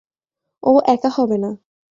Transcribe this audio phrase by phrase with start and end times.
[0.63, 1.51] ও একা হবে না।